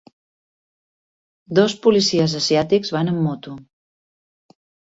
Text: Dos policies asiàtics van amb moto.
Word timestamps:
Dos 1.59 1.77
policies 1.85 2.35
asiàtics 2.41 2.95
van 2.97 3.13
amb 3.15 3.23
moto. 3.29 3.55